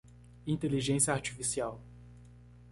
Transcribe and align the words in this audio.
Inteligência 0.47 1.13
Artificial. 1.13 1.79